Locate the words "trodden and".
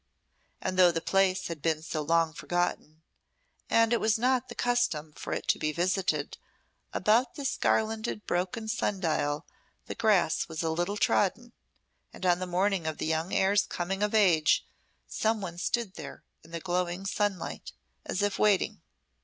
10.97-12.25